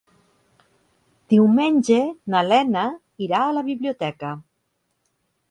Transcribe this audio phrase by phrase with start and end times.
[1.33, 1.99] Diumenge
[2.35, 2.87] na Lena
[3.27, 4.35] irà a la biblioteca.